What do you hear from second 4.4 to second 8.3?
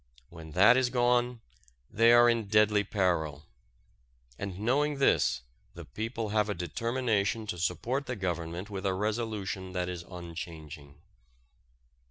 knowing this the people have a determination to support the